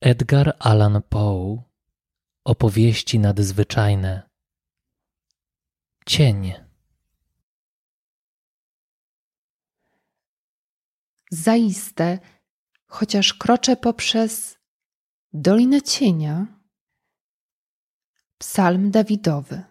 Edgar 0.00 0.56
Allan 0.58 1.02
Poe. 1.08 1.62
Opowieści 2.44 3.18
nadzwyczajne. 3.18 4.30
Cień. 6.06 6.52
Zaiste, 11.30 12.18
chociaż 12.86 13.34
kroczę 13.34 13.76
poprzez 13.76 14.58
Dolinę 15.32 15.82
Cienia, 15.82 16.59
Psalm 18.40 18.90
Dawidowy. 18.90 19.62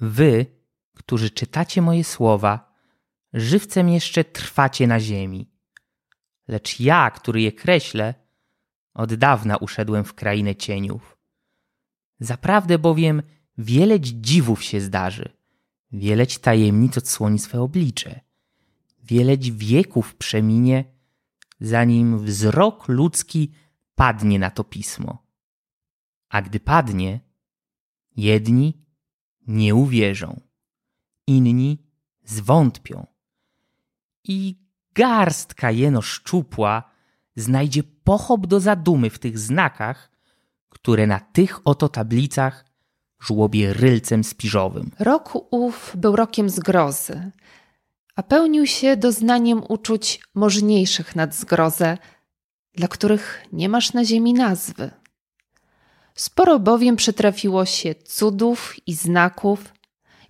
Wy, 0.00 0.46
którzy 0.94 1.30
czytacie 1.30 1.82
moje 1.82 2.04
słowa, 2.04 2.74
żywcem 3.32 3.88
jeszcze 3.88 4.24
trwacie 4.24 4.86
na 4.86 5.00
ziemi. 5.00 5.50
Lecz 6.48 6.80
ja, 6.80 7.10
który 7.10 7.40
je 7.40 7.52
kreślę, 7.52 8.14
od 8.94 9.14
dawna 9.14 9.56
uszedłem 9.56 10.04
w 10.04 10.14
krainę 10.14 10.56
cieniów. 10.56 11.18
Zaprawdę 12.20 12.78
bowiem 12.78 13.22
wieleć 13.58 14.06
dziwów 14.06 14.64
się 14.64 14.80
zdarzy, 14.80 15.28
wieleć 15.92 16.38
tajemnic 16.38 16.98
odsłoni 16.98 17.38
swe 17.38 17.60
oblicze, 17.60 18.20
wieleć 19.02 19.52
wieków 19.52 20.14
przeminie, 20.14 20.84
zanim 21.60 22.18
wzrok 22.24 22.88
ludzki 22.88 23.52
padnie 23.94 24.38
na 24.38 24.50
to 24.50 24.64
pismo. 24.64 25.29
A 26.30 26.42
gdy 26.42 26.60
padnie, 26.60 27.20
jedni 28.16 28.84
nie 29.46 29.74
uwierzą, 29.74 30.40
inni 31.26 31.78
zwątpią. 32.24 33.06
I 34.24 34.58
garstka 34.94 35.70
jeno 35.70 36.02
szczupła 36.02 36.90
znajdzie 37.36 37.82
pochop 37.82 38.46
do 38.46 38.60
zadumy 38.60 39.10
w 39.10 39.18
tych 39.18 39.38
znakach, 39.38 40.10
które 40.68 41.06
na 41.06 41.20
tych 41.20 41.66
oto 41.66 41.88
tablicach 41.88 42.64
żłobie 43.20 43.72
rylcem 43.72 44.24
spiżowym. 44.24 44.90
Rok 44.98 45.52
ów 45.52 45.92
był 45.96 46.16
rokiem 46.16 46.50
zgrozy, 46.50 47.30
a 48.16 48.22
pełnił 48.22 48.66
się 48.66 48.96
doznaniem 48.96 49.62
uczuć 49.68 50.20
możniejszych 50.34 51.16
nad 51.16 51.34
zgrozę, 51.34 51.98
dla 52.74 52.88
których 52.88 53.46
nie 53.52 53.68
masz 53.68 53.92
na 53.92 54.04
ziemi 54.04 54.34
nazwy. 54.34 54.90
Sporo 56.20 56.58
bowiem 56.58 56.96
przytrafiło 56.96 57.64
się 57.64 57.94
cudów 57.94 58.76
i 58.86 58.94
znaków 58.94 59.72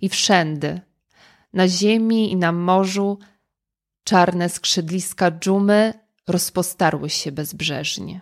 i 0.01 0.09
wszędy, 0.09 0.81
na 1.53 1.67
ziemi 1.67 2.31
i 2.31 2.35
na 2.35 2.51
morzu, 2.51 3.19
czarne 4.03 4.49
skrzydliska 4.49 5.31
dżumy 5.31 5.93
rozpostarły 6.27 7.09
się 7.09 7.31
bezbrzeżnie. 7.31 8.21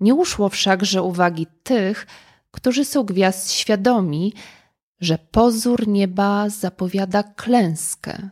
Nie 0.00 0.14
uszło 0.14 0.48
wszakże 0.48 1.02
uwagi 1.02 1.46
tych, 1.62 2.06
którzy 2.50 2.84
są 2.84 3.02
gwiazd 3.02 3.52
świadomi, 3.52 4.34
że 5.00 5.18
pozór 5.18 5.88
nieba 5.88 6.48
zapowiada 6.48 7.22
klęskę. 7.22 8.28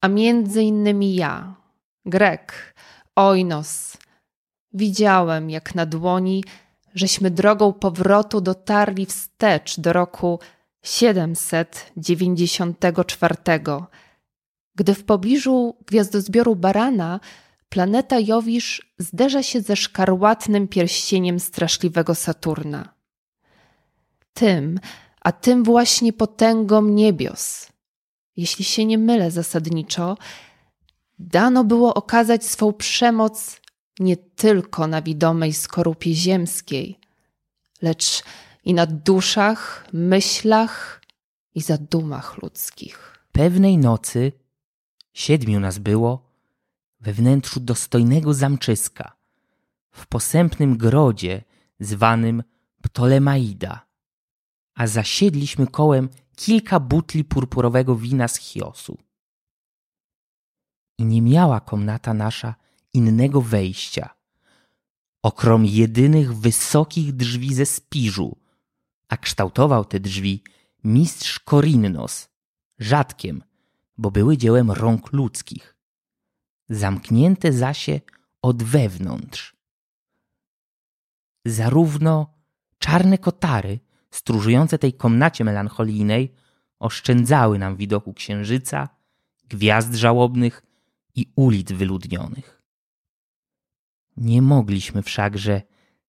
A 0.00 0.08
między 0.08 0.62
innymi 0.62 1.14
ja, 1.14 1.54
Grek, 2.04 2.74
Oinos, 3.16 3.96
widziałem 4.74 5.50
jak 5.50 5.74
na 5.74 5.86
dłoni, 5.86 6.44
żeśmy 6.94 7.30
drogą 7.30 7.72
powrotu 7.72 8.40
dotarli 8.40 9.06
wstecz 9.06 9.80
do 9.80 9.92
roku 9.92 10.38
794, 10.82 13.36
gdy 14.74 14.94
w 14.94 15.04
pobliżu 15.04 15.76
gwiazdozbioru 15.86 16.56
Barana 16.56 17.20
planeta 17.68 18.16
Jowisz 18.20 18.94
zderza 18.98 19.42
się 19.42 19.60
ze 19.60 19.76
szkarłatnym 19.76 20.68
pierścieniem 20.68 21.40
straszliwego 21.40 22.14
Saturna. 22.14 22.94
Tym, 24.34 24.80
a 25.20 25.32
tym 25.32 25.64
właśnie 25.64 26.12
potęgom 26.12 26.94
niebios, 26.94 27.68
jeśli 28.36 28.64
się 28.64 28.84
nie 28.84 28.98
mylę 28.98 29.30
zasadniczo, 29.30 30.16
dano 31.18 31.64
było 31.64 31.94
okazać 31.94 32.44
swą 32.44 32.72
przemoc 32.72 33.61
nie 33.98 34.16
tylko 34.16 34.86
na 34.86 35.02
widomej 35.02 35.52
skorupie 35.52 36.14
ziemskiej, 36.14 36.98
lecz 37.82 38.22
i 38.64 38.74
na 38.74 38.86
duszach, 38.86 39.88
myślach 39.92 41.02
i 41.54 41.60
zadumach 41.60 42.42
ludzkich. 42.42 43.18
Pewnej 43.32 43.78
nocy 43.78 44.32
siedmiu 45.12 45.60
nas 45.60 45.78
było 45.78 46.32
we 47.00 47.12
wnętrzu 47.12 47.60
dostojnego 47.60 48.34
zamczyska, 48.34 49.16
w 49.90 50.06
posępnym 50.06 50.76
grodzie 50.76 51.42
zwanym 51.80 52.42
Ptolemaida, 52.82 53.86
a 54.74 54.86
zasiedliśmy 54.86 55.66
kołem 55.66 56.08
kilka 56.36 56.80
butli 56.80 57.24
purpurowego 57.24 57.96
wina 57.96 58.28
z 58.28 58.36
Chiosu. 58.36 58.98
I 60.98 61.04
nie 61.04 61.22
miała 61.22 61.60
komnata 61.60 62.14
nasza 62.14 62.54
innego 62.94 63.40
wejścia, 63.40 64.10
okrom 65.22 65.66
jedynych 65.66 66.34
wysokich 66.34 67.12
drzwi 67.12 67.54
ze 67.54 67.66
spiżu, 67.66 68.36
a 69.08 69.16
kształtował 69.16 69.84
te 69.84 70.00
drzwi 70.00 70.42
mistrz 70.84 71.40
Korinnos, 71.40 72.28
rzadkiem, 72.78 73.42
bo 73.98 74.10
były 74.10 74.36
dziełem 74.36 74.70
rąk 74.70 75.12
ludzkich, 75.12 75.76
zamknięte 76.68 77.52
zasie 77.52 78.00
od 78.42 78.62
wewnątrz. 78.62 79.56
Zarówno 81.44 82.34
czarne 82.78 83.18
kotary, 83.18 83.80
stróżujące 84.10 84.78
tej 84.78 84.92
komnacie 84.92 85.44
melancholijnej, 85.44 86.34
oszczędzały 86.78 87.58
nam 87.58 87.76
widoku 87.76 88.14
księżyca, 88.14 88.88
gwiazd 89.48 89.94
żałobnych 89.94 90.62
i 91.14 91.32
ulic 91.36 91.72
wyludnionych. 91.72 92.61
Nie 94.16 94.42
mogliśmy 94.42 95.02
wszakże 95.02 95.62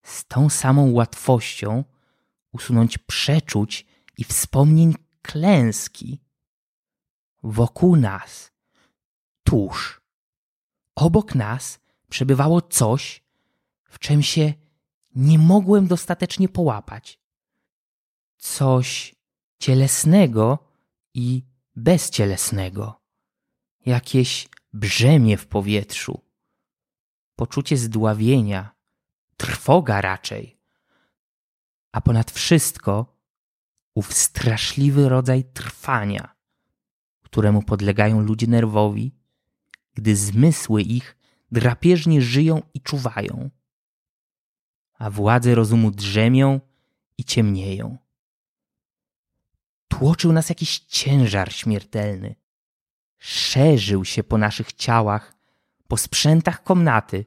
z 0.03 0.25
tą 0.25 0.51
samą 0.51 0.93
łatwością 0.93 1.85
usunąć 2.53 2.99
przeczuć 2.99 3.87
i 4.19 4.25
wspomnień 4.25 4.95
klęski, 5.23 6.21
wokół 7.43 7.97
nas, 7.97 8.53
tuż, 9.45 10.01
obok 10.95 11.35
nas 11.35 11.81
przebywało 12.09 12.63
coś, 12.63 13.25
w 13.85 13.99
czym 13.99 14.23
się 14.23 14.55
nie 15.15 15.39
mogłem 15.39 15.87
dostatecznie 15.87 16.49
połapać. 16.49 17.21
Coś 18.37 19.15
cielesnego 19.59 20.59
i 21.15 21.45
bezcielesnego. 21.77 23.03
Jakieś 23.87 24.49
brzemię 24.73 25.37
w 25.37 25.47
powietrzu. 25.47 26.21
Poczucie 27.37 27.77
zdławienia, 27.77 28.75
trwoga 29.37 30.01
raczej. 30.01 30.59
A 31.93 32.01
ponad 32.01 32.31
wszystko 32.31 33.19
ów 33.95 34.15
straszliwy 34.15 35.09
rodzaj 35.09 35.45
trwania, 35.45 36.35
któremu 37.23 37.63
podlegają 37.63 38.21
ludzie 38.21 38.47
nerwowi, 38.47 39.15
gdy 39.95 40.17
zmysły 40.17 40.83
ich 40.83 41.17
drapieżnie 41.53 42.23
żyją 42.23 42.63
i 42.75 42.81
czuwają, 42.81 43.51
a 44.95 45.11
władze 45.11 45.55
rozumu 45.55 45.91
drzemią 45.91 46.61
i 47.19 47.25
ciemnieją. 47.25 47.99
Tłoczył 49.89 50.33
nas 50.33 50.49
jakiś 50.49 50.79
ciężar 50.79 51.53
śmiertelny. 51.53 52.35
Szerzył 53.19 54.05
się 54.05 54.25
po 54.25 54.39
naszych 54.39 54.73
ciałach, 54.73 55.37
po 55.93 55.97
sprzętach 55.97 56.63
komnaty 56.63 57.25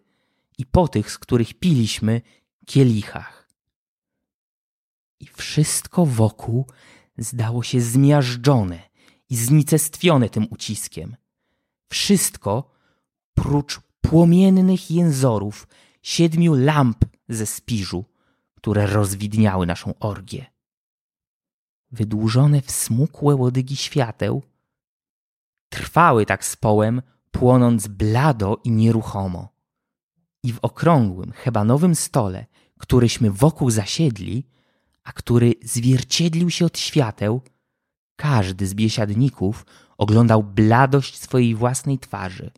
i 0.57 0.65
po 0.65 0.87
tych, 0.87 1.11
z 1.11 1.17
których 1.17 1.53
piliśmy, 1.53 2.21
kielichach. 2.65 3.49
I 5.19 5.27
wszystko 5.27 6.05
wokół 6.05 6.65
zdało 7.17 7.63
się 7.63 7.81
zmiażdżone 7.81 8.79
i 9.29 9.35
znicestwione 9.35 10.29
tym 10.29 10.47
uciskiem. 10.49 11.15
Wszystko 11.89 12.71
prócz 13.33 13.79
płomiennych 14.01 14.91
jęzorów 14.91 15.67
siedmiu 16.01 16.53
lamp 16.53 17.05
ze 17.29 17.45
spiżu, 17.45 18.05
które 18.55 18.87
rozwidniały 18.87 19.65
naszą 19.65 19.93
orgię. 19.99 20.45
Wydłużone 21.91 22.61
w 22.61 22.71
smukłe 22.71 23.35
łodygi 23.35 23.75
świateł 23.75 24.43
trwały 25.69 26.25
tak 26.25 26.45
z 26.45 26.55
połem, 26.55 27.01
płonąc 27.39 27.87
blado 27.87 28.61
i 28.63 28.71
nieruchomo. 28.71 29.49
I 30.43 30.53
w 30.53 30.59
okrągłym, 30.61 31.31
hebanowym 31.31 31.95
stole, 31.95 32.45
któryśmy 32.79 33.31
wokół 33.31 33.69
zasiedli, 33.69 34.47
a 35.03 35.11
który 35.11 35.53
zwierciedlił 35.63 36.49
się 36.49 36.65
od 36.65 36.77
świateł, 36.79 37.41
każdy 38.15 38.67
z 38.67 38.73
biesiadników 38.73 39.65
oglądał 39.97 40.43
bladość 40.43 41.21
swojej 41.21 41.55
własnej 41.55 41.99
twarzy 41.99 42.51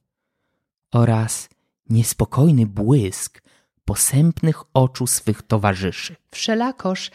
oraz 0.93 1.49
niespokojny 1.89 2.65
błysk 2.65 3.41
posępnych 3.85 4.63
oczu 4.73 5.07
swych 5.07 5.41
towarzyszy. 5.41 6.15
Wszelakoż 6.31 7.11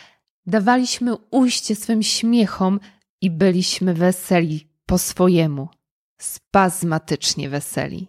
dawaliśmy 0.46 1.16
ujście 1.30 1.76
swym 1.76 2.02
śmiechom 2.02 2.80
i 3.20 3.30
byliśmy 3.30 3.94
weseli 3.94 4.68
po 4.86 4.98
swojemu, 4.98 5.68
spazmatycznie 6.22 7.48
weseli. 7.48 8.08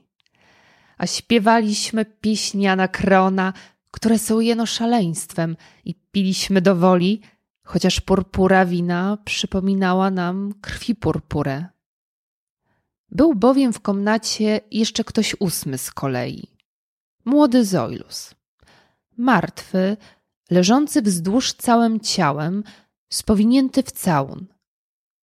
A 0.97 1.07
śpiewaliśmy 1.07 2.05
pieśni 2.05 2.67
Anakrona, 2.67 3.53
które 3.91 4.19
są 4.19 4.39
jeno 4.39 4.65
szaleństwem 4.65 5.57
i 5.85 5.95
piliśmy 6.11 6.61
do 6.61 6.75
woli, 6.75 7.21
chociaż 7.63 8.01
purpura 8.01 8.65
wina 8.65 9.17
przypominała 9.25 10.11
nam 10.11 10.53
krwi 10.61 10.95
purpurę. 10.95 11.65
Był 13.09 13.35
bowiem 13.35 13.73
w 13.73 13.81
komnacie 13.81 14.61
jeszcze 14.71 15.03
ktoś 15.03 15.35
ósmy 15.39 15.77
z 15.77 15.91
kolei. 15.91 16.47
Młody 17.25 17.65
Zoilus. 17.65 18.35
Martwy, 19.17 19.97
leżący 20.51 21.01
wzdłuż 21.01 21.53
całym 21.53 21.99
ciałem, 21.99 22.63
spowinięty 23.09 23.83
w 23.83 23.91
całun. 23.91 24.47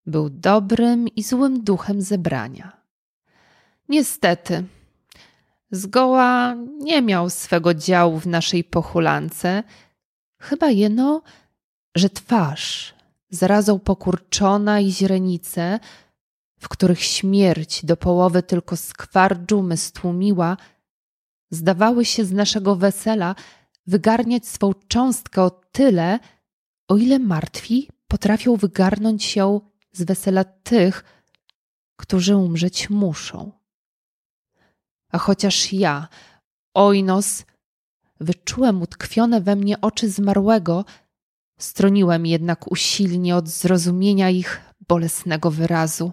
Był 0.07 0.31
dobrym 0.31 1.09
i 1.09 1.23
złym 1.23 1.65
duchem 1.65 2.03
zebrania. 2.03 2.80
Niestety, 3.91 4.65
zgoła 5.71 6.55
nie 6.79 7.03
miał 7.03 7.31
swego 7.31 7.75
działu 7.75 8.19
w 8.19 8.27
naszej 8.27 8.65
pochulance, 8.65 9.63
chyba 10.41 10.71
jeno, 10.71 11.23
że 11.95 12.11
twarz, 12.11 12.95
zarazą 13.31 13.79
pokurczona 13.79 14.81
i 14.81 14.91
źrenice, 14.93 15.81
w 16.61 16.69
których 16.69 17.03
śmierć 17.03 17.85
do 17.85 17.97
połowy 17.97 18.43
tylko 18.43 18.77
skwar 18.77 19.39
dżumy 19.47 19.77
stłumiła, 19.77 20.57
zdawały 21.51 22.05
się 22.05 22.25
z 22.25 22.33
naszego 22.33 22.77
wesela 22.77 23.35
wygarniać 23.87 24.47
swą 24.47 24.73
cząstkę 24.89 25.43
o 25.43 25.51
tyle, 25.51 26.19
o 26.89 26.97
ile 26.97 27.19
martwi 27.19 27.89
potrafią 28.09 28.57
wygarnąć 28.57 29.37
ją 29.37 29.61
z 29.93 30.03
wesela 30.03 30.45
tych, 30.45 31.05
którzy 31.97 32.37
umrzeć 32.37 32.91
muszą. 32.91 33.60
A 35.11 35.19
chociaż 35.19 35.73
ja, 35.73 36.09
Ojnos, 36.75 37.45
wyczułem 38.21 38.83
utkwione 38.83 39.41
we 39.41 39.57
mnie 39.57 39.81
oczy 39.81 40.11
zmarłego, 40.11 40.85
stroniłem 41.59 42.27
jednak 42.27 42.73
usilnie 42.73 43.37
od 43.37 43.49
zrozumienia 43.49 44.31
ich 44.31 44.61
bolesnego 44.89 45.51
wyrazu 45.51 46.13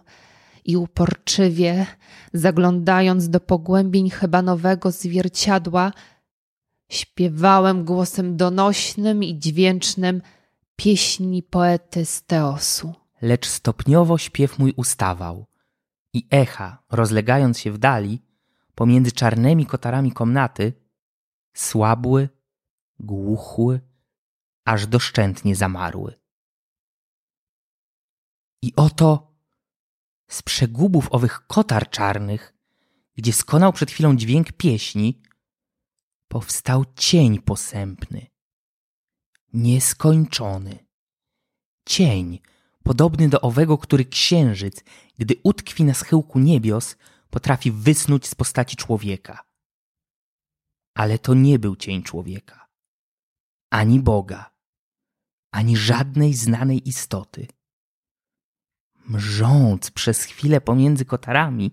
i 0.65 0.77
uporczywie, 0.77 1.85
zaglądając 2.33 3.29
do 3.29 3.39
pogłębień 3.39 4.09
chybanowego 4.09 4.91
zwierciadła, 4.91 5.91
śpiewałem 6.91 7.85
głosem 7.85 8.37
donośnym 8.37 9.23
i 9.23 9.39
dźwięcznym 9.39 10.21
pieśni 10.75 11.43
poety 11.43 12.05
z 12.05 12.23
Teosu. 12.23 12.93
Lecz 13.21 13.47
stopniowo 13.47 14.17
śpiew 14.17 14.59
mój 14.59 14.73
ustawał 14.77 15.45
i 16.13 16.27
echa, 16.31 16.83
rozlegając 16.91 17.59
się 17.59 17.71
w 17.71 17.77
dali, 17.77 18.21
pomiędzy 18.77 19.11
czarnymi 19.11 19.65
kotarami 19.65 20.11
komnaty, 20.11 20.73
słabły, 21.53 22.29
głuchły, 22.99 23.81
aż 24.65 24.87
doszczętnie 24.87 25.55
zamarły. 25.55 26.19
I 28.61 28.73
oto 28.75 29.35
z 30.27 30.41
przegubów 30.41 31.07
owych 31.11 31.47
kotar 31.47 31.89
czarnych, 31.89 32.53
gdzie 33.15 33.33
skonał 33.33 33.73
przed 33.73 33.91
chwilą 33.91 34.15
dźwięk 34.15 34.51
pieśni, 34.51 35.21
powstał 36.27 36.85
cień 36.95 37.41
posępny, 37.41 38.27
nieskończony. 39.53 40.87
Cień, 41.85 42.39
podobny 42.83 43.29
do 43.29 43.41
owego, 43.41 43.77
który 43.77 44.05
księżyc, 44.05 44.83
gdy 45.19 45.35
utkwi 45.43 45.83
na 45.83 45.93
schyłku 45.93 46.39
niebios, 46.39 46.95
potrafi 47.29 47.71
wysnuć 47.71 48.27
z 48.27 48.35
postaci 48.35 48.75
człowieka. 48.75 49.43
Ale 50.93 51.19
to 51.19 51.33
nie 51.33 51.59
był 51.59 51.75
cień 51.75 52.03
człowieka, 52.03 52.67
ani 53.69 53.99
Boga, 53.99 54.51
ani 55.51 55.77
żadnej 55.77 56.33
znanej 56.33 56.89
istoty. 56.89 57.47
Mrząc 59.05 59.91
przez 59.91 60.23
chwilę 60.23 60.61
pomiędzy 60.61 61.05
kotarami, 61.05 61.71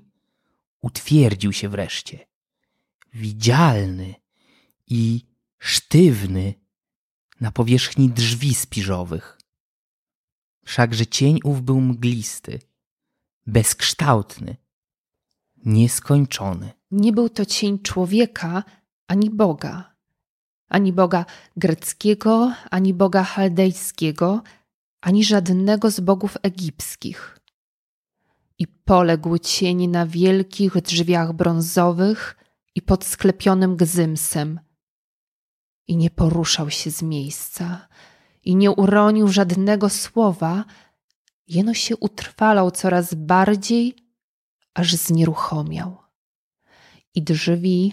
utwierdził 0.81 1.53
się 1.53 1.69
wreszcie. 1.69 2.27
Widzialny 3.13 4.15
i 4.87 5.27
sztywny 5.59 6.55
na 7.41 7.53
powierzchni 7.53 8.11
drzwi 8.11 8.55
spiżowych. 8.55 9.39
Wszakże 10.65 11.07
cień 11.07 11.39
ów 11.45 11.63
był 11.63 11.81
mglisty, 11.81 12.59
bezkształtny, 13.47 14.57
nieskończony. 15.65 16.73
Nie 16.91 17.13
był 17.13 17.29
to 17.29 17.45
cień 17.45 17.79
człowieka 17.79 18.65
ani 19.07 19.31
Boga, 19.31 19.95
ani 20.69 20.93
Boga 20.93 21.25
greckiego, 21.57 22.53
ani 22.71 22.95
Boga 22.95 23.25
chaldejskiego, 23.25 24.43
ani 25.01 25.25
żadnego 25.25 25.91
z 25.91 26.01
bogów 26.01 26.37
egipskich. 26.43 27.39
I 28.59 28.67
poległ 28.67 29.39
cień 29.39 29.89
na 29.89 30.07
wielkich 30.07 30.81
drzwiach 30.81 31.33
brązowych 31.33 32.37
i 32.75 32.83
pod 32.83 33.05
sklepionym 33.05 33.77
gzymsem. 33.77 34.61
I 35.89 35.97
nie 35.97 36.11
poruszał 36.11 36.71
się 36.71 36.91
z 36.91 37.03
miejsca, 37.03 37.89
i 38.45 38.57
nie 38.57 38.71
uronił 38.71 39.29
żadnego 39.29 39.89
słowa, 39.89 40.65
jeno 41.49 41.75
się 41.75 41.97
utrwalał 41.97 42.71
coraz 42.71 43.15
bardziej, 43.15 44.04
aż 44.75 44.95
znieruchomiał. 44.95 45.97
I 47.15 47.23
drzwi, 47.23 47.93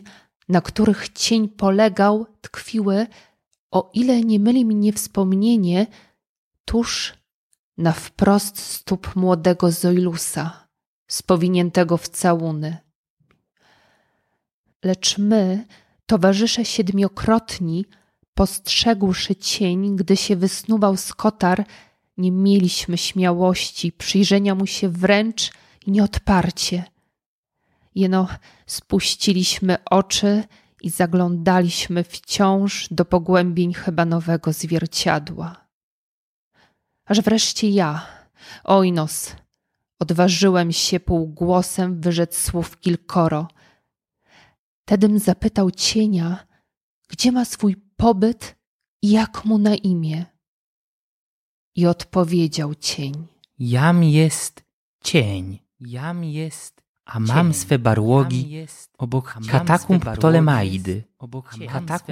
na 0.49 0.61
których 0.61 1.09
cień 1.09 1.49
polegał, 1.49 2.25
tkwiły, 2.41 3.07
o 3.71 3.89
ile 3.93 4.21
nie 4.21 4.39
myli 4.39 4.65
mnie 4.65 4.93
wspomnienie, 4.93 5.87
tuż 6.65 7.13
na 7.77 7.91
wprost 7.91 8.59
stóp 8.59 9.15
młodego 9.15 9.71
Zoilusa, 9.71 10.67
spowiniętego 11.07 11.97
w 11.97 12.09
całuny. 12.09 12.77
Lecz 14.83 15.17
my, 15.17 15.67
towarzysze 16.05 16.65
siedmiokrotni, 16.65 17.85
postrzegłszy 18.33 19.35
cień, 19.35 19.95
gdy 19.95 20.17
się 20.17 20.35
wysnuwał 20.35 20.97
z 20.97 21.13
kotar, 21.13 21.65
nie 22.17 22.31
mieliśmy 22.31 22.97
śmiałości 22.97 23.91
przyjrzenia 23.91 24.55
mu 24.55 24.67
się 24.67 24.89
wręcz 24.89 25.51
i 25.85 25.91
nieodparcie. 25.91 26.83
Jeno 27.95 28.27
spuściliśmy 28.65 29.77
oczy 29.85 30.43
i 30.81 30.89
zaglądaliśmy 30.89 32.03
wciąż 32.03 32.87
do 32.91 33.05
pogłębień 33.05 33.73
chybanowego 33.73 34.53
zwierciadła. 34.53 35.67
Aż 37.05 37.21
wreszcie 37.21 37.69
ja, 37.69 38.07
Ojnos, 38.63 39.35
odważyłem 39.99 40.71
się 40.71 40.99
półgłosem 40.99 42.01
wyrzec 42.01 42.37
słów 42.37 42.79
kilkoro. 42.79 43.47
Tedym 44.85 45.19
zapytał 45.19 45.71
cienia, 45.71 46.47
gdzie 47.07 47.31
ma 47.31 47.45
swój 47.45 47.75
pobyt 47.95 48.55
i 49.01 49.11
jak 49.11 49.45
mu 49.45 49.57
na 49.57 49.75
imię. 49.75 50.25
I 51.75 51.87
odpowiedział 51.87 52.75
cień. 52.75 53.27
Jam 53.59 54.03
jest 54.03 54.63
cień, 55.03 55.59
jam 55.81 56.23
jest, 56.23 56.81
a 57.05 57.19
mam 57.19 57.53
swe 57.53 57.79
barłogi 57.79 58.65
obok 58.97 59.35
katakumb 59.51 60.05
Ptolemaidy, 60.05 61.03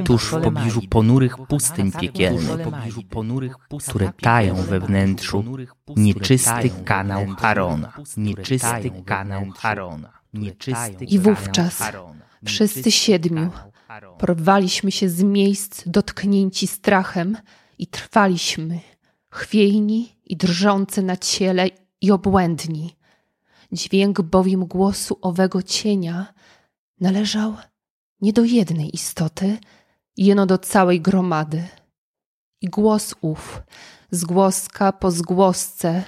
tuż 0.05 0.25
w 0.25 0.41
pobliżu 0.41 0.81
ponurych 0.89 1.37
pustyń 1.37 1.91
piekielnych, 1.91 2.67
które 3.87 4.11
tają 4.21 4.55
we 4.55 4.79
wnętrzu 4.79 5.43
nieczysty 5.95 6.69
kanał 6.85 7.27
Harona, 7.27 7.93
nieczysty 8.17 8.91
kanał 9.05 9.45
Harona, 9.57 10.11
I 11.07 11.19
wówczas 11.19 11.83
wszyscy 12.45 12.91
siedmiu 12.91 13.49
porwaliśmy 14.17 14.91
się 14.91 15.09
z 15.09 15.23
miejsc 15.23 15.83
dotknięci 15.85 16.67
strachem 16.67 17.37
i 17.77 17.87
trwaliśmy, 17.87 18.79
chwiejni 19.29 20.15
i 20.25 20.37
drżący 20.37 21.03
na 21.03 21.17
ciele 21.17 21.67
i 22.01 22.11
obłędni. 22.11 22.98
Dźwięk 23.71 24.21
bowiem 24.21 24.65
głosu 24.65 25.17
owego 25.21 25.63
cienia 25.63 26.33
należał 26.99 27.55
nie 28.21 28.33
do 28.33 28.43
jednej 28.43 28.95
istoty, 28.95 29.57
jeno 30.17 30.45
do 30.45 30.57
całej 30.57 31.01
gromady. 31.01 31.67
I 32.61 32.67
głos 32.67 33.15
ów, 33.21 33.61
zgłoska 34.11 34.91
po 34.91 35.11
zgłosce, 35.11 36.03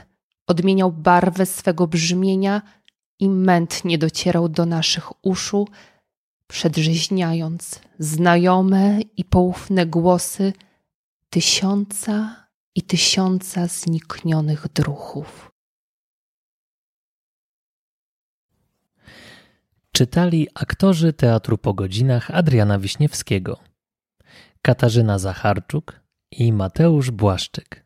odmieniał 0.48 0.92
barwę 0.92 1.46
swego 1.46 1.88
brzmienia 1.88 2.62
i 3.20 3.30
mętnie 3.30 3.98
docierał 3.98 4.50
do 4.50 4.66
naszych 4.66 5.26
uszu, 5.26 5.68
przedrzeźniając 6.48 7.80
znajome 8.00 9.02
i 9.18 9.26
poufne 9.26 9.86
głosy 9.86 10.54
tysiąca 11.30 12.36
i 12.76 12.82
tysiąca 12.82 13.68
zniknionych 13.68 14.68
druchów. 14.74 15.51
Czytali 19.94 20.48
aktorzy 20.54 21.14
Teatru 21.14 21.58
po 21.58 21.74
godzinach 21.74 22.32
Adriana 22.32 22.80
Wiśniewskiego, 22.80 23.60
Katarzyna 24.62 25.20
Zacharczuk 25.20 26.00
i 26.32 26.54
Mateusz 26.54 27.12
Błaszczyk. 27.12 27.86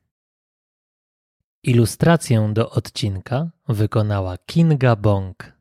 Ilustrację 1.64 2.50
do 2.54 2.70
odcinka 2.70 3.50
wykonała 3.68 4.38
Kinga 4.38 4.96
Bąk. 4.96 5.55